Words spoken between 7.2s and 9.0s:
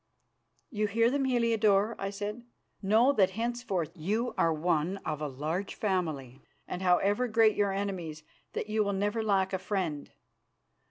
great your enemies, that you will